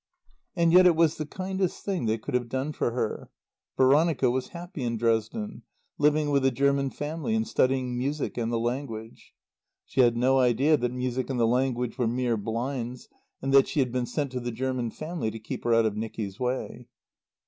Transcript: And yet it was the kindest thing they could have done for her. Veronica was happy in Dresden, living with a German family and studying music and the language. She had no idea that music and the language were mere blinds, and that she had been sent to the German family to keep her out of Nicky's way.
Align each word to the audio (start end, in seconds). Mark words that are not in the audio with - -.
And 0.55 0.73
yet 0.73 0.87
it 0.87 0.95
was 0.95 1.17
the 1.17 1.27
kindest 1.27 1.85
thing 1.85 2.07
they 2.07 2.17
could 2.17 2.33
have 2.33 2.49
done 2.49 2.71
for 2.73 2.89
her. 2.89 3.29
Veronica 3.77 4.31
was 4.31 4.47
happy 4.47 4.81
in 4.83 4.97
Dresden, 4.97 5.61
living 5.99 6.31
with 6.31 6.43
a 6.43 6.49
German 6.49 6.89
family 6.89 7.35
and 7.35 7.47
studying 7.47 7.95
music 7.99 8.35
and 8.35 8.51
the 8.51 8.57
language. 8.57 9.35
She 9.85 10.01
had 10.01 10.17
no 10.17 10.39
idea 10.39 10.75
that 10.75 10.91
music 10.91 11.29
and 11.29 11.39
the 11.39 11.45
language 11.45 11.99
were 11.99 12.07
mere 12.07 12.35
blinds, 12.35 13.09
and 13.43 13.53
that 13.53 13.67
she 13.67 13.79
had 13.79 13.91
been 13.91 14.07
sent 14.07 14.31
to 14.31 14.39
the 14.39 14.51
German 14.51 14.89
family 14.89 15.29
to 15.29 15.37
keep 15.39 15.63
her 15.65 15.73
out 15.75 15.85
of 15.85 15.95
Nicky's 15.95 16.39
way. 16.39 16.87